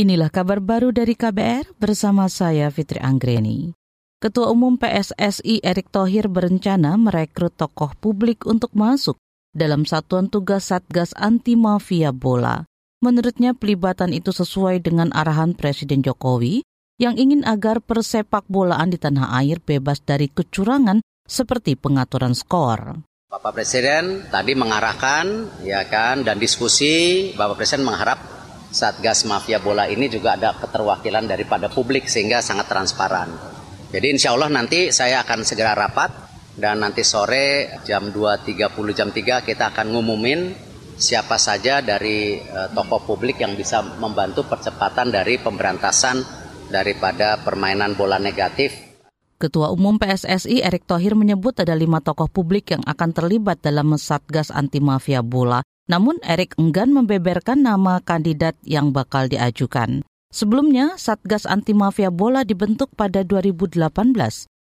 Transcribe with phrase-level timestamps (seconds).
[0.00, 3.76] Inilah kabar baru dari KBR bersama saya Fitri Anggreni.
[4.16, 9.20] Ketua Umum PSSI Erick Thohir berencana merekrut tokoh publik untuk masuk
[9.52, 12.64] dalam satuan tugas Satgas Anti Mafia Bola.
[13.04, 16.64] Menurutnya pelibatan itu sesuai dengan arahan Presiden Jokowi
[16.96, 23.04] yang ingin agar persepak bolaan di tanah air bebas dari kecurangan seperti pengaturan skor.
[23.28, 28.39] Bapak Presiden tadi mengarahkan ya kan dan diskusi Bapak Presiden mengharap
[28.70, 33.30] Satgas Mafia Bola ini juga ada keterwakilan daripada publik sehingga sangat transparan.
[33.90, 36.10] Jadi insya Allah nanti saya akan segera rapat
[36.54, 40.54] dan nanti sore jam 2.30 jam 3 kita akan ngumumin
[40.94, 46.22] siapa saja dari uh, tokoh publik yang bisa membantu percepatan dari pemberantasan
[46.70, 48.92] daripada permainan bola negatif.
[49.40, 54.52] Ketua Umum PSSI Erick Thohir menyebut ada lima tokoh publik yang akan terlibat dalam Satgas
[54.52, 60.06] Anti Mafia Bola namun Erik enggan membeberkan nama kandidat yang bakal diajukan.
[60.30, 63.90] Sebelumnya, Satgas Anti Mafia Bola dibentuk pada 2018.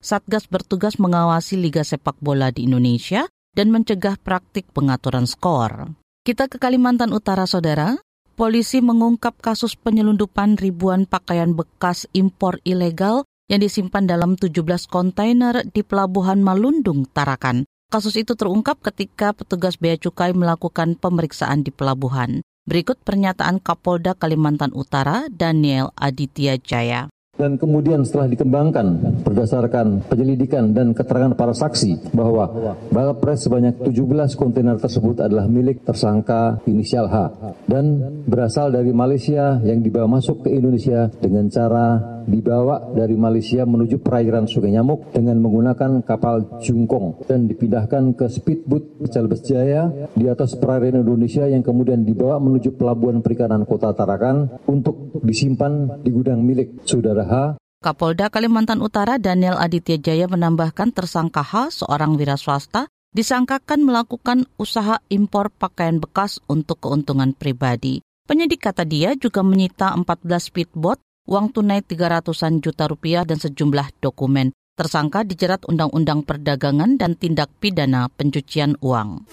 [0.00, 5.92] Satgas bertugas mengawasi liga sepak bola di Indonesia dan mencegah praktik pengaturan skor.
[6.24, 8.00] Kita ke Kalimantan Utara, Saudara.
[8.32, 15.84] Polisi mengungkap kasus penyelundupan ribuan pakaian bekas impor ilegal yang disimpan dalam 17 kontainer di
[15.84, 17.68] Pelabuhan Malundung, Tarakan.
[17.90, 22.38] Kasus itu terungkap ketika petugas bea cukai melakukan pemeriksaan di pelabuhan.
[22.62, 30.92] Berikut pernyataan Kapolda Kalimantan Utara, Daniel Aditya Jaya dan kemudian setelah dikembangkan berdasarkan penyelidikan dan
[30.92, 37.32] keterangan para saksi bahwa balapres sebanyak 17 kontainer tersebut adalah milik tersangka inisial H
[37.64, 37.96] dan
[38.28, 44.48] berasal dari Malaysia yang dibawa masuk ke Indonesia dengan cara dibawa dari Malaysia menuju perairan
[44.50, 51.04] Sungai Nyamuk dengan menggunakan kapal Jungkong dan dipindahkan ke speedboat Celebes Jaya di atas perairan
[51.04, 57.24] Indonesia yang kemudian dibawa menuju pelabuhan perikanan Kota Tarakan untuk disimpan di gudang milik saudara
[57.24, 57.34] H.
[57.80, 65.00] Kapolda Kalimantan Utara Daniel Aditya Jaya menambahkan tersangka H, seorang wira swasta, disangkakan melakukan usaha
[65.08, 68.04] impor pakaian bekas untuk keuntungan pribadi.
[68.30, 70.06] Penyidik kata dia juga menyita 14
[70.38, 74.50] speedboat uang tunai 300-an juta rupiah dan sejumlah dokumen.
[74.74, 79.30] Tersangka dijerat Undang-Undang Perdagangan dan Tindak Pidana Pencucian Uang.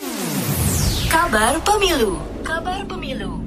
[1.09, 3.41] Kabar Pemilu Kabar Pemilu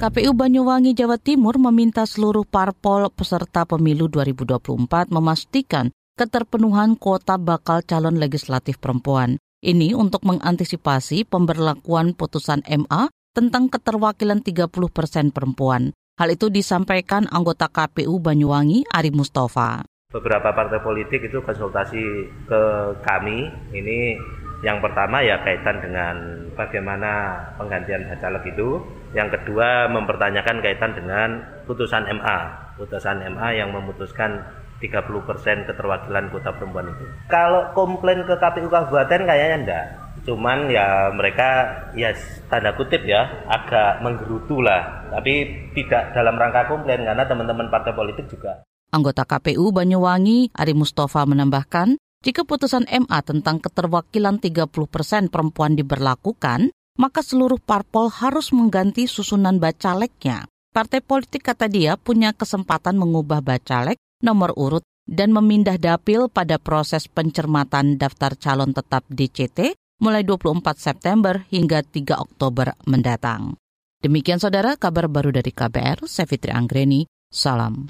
[0.00, 8.18] KPU Banyuwangi Jawa Timur meminta seluruh parpol peserta pemilu 2024 memastikan keterpenuhan kuota bakal calon
[8.18, 9.38] legislatif perempuan.
[9.62, 15.94] Ini untuk mengantisipasi pemberlakuan putusan MA tentang keterwakilan 30 persen perempuan.
[16.12, 19.80] Hal itu disampaikan anggota KPU Banyuwangi Ari Mustafa.
[20.12, 22.04] Beberapa partai politik itu konsultasi
[22.44, 22.62] ke
[23.00, 23.48] kami.
[23.72, 24.20] Ini
[24.60, 26.14] yang pertama ya kaitan dengan
[26.52, 28.84] bagaimana penggantian bacalek itu.
[29.16, 31.28] Yang kedua mempertanyakan kaitan dengan
[31.64, 32.38] putusan MA.
[32.76, 34.44] Putusan MA yang memutuskan
[34.84, 37.08] 30% keterwakilan kota perempuan itu.
[37.32, 39.86] Kalau komplain ke KPU Kabupaten kayaknya enggak
[40.22, 41.66] cuman ya mereka
[41.98, 42.14] ya
[42.46, 48.30] tanda kutip ya agak menggerutu lah tapi tidak dalam rangka komplain karena teman-teman partai politik
[48.30, 48.62] juga.
[48.92, 56.70] Anggota KPU Banyuwangi Ari Mustafa menambahkan jika putusan MA tentang keterwakilan 30 persen perempuan diberlakukan,
[56.94, 60.46] maka seluruh parpol harus mengganti susunan bacaleknya.
[60.70, 67.10] Partai politik kata dia punya kesempatan mengubah bacalek, nomor urut, dan memindah dapil pada proses
[67.10, 73.54] pencermatan daftar calon tetap DCT mulai 24 September hingga 3 Oktober mendatang.
[74.02, 77.86] Demikian saudara kabar baru dari KBR, saya Fitri Anggreni, salam.